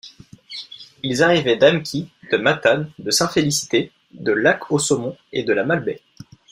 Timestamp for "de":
2.31-2.37, 2.97-3.11, 4.15-4.31, 5.43-5.53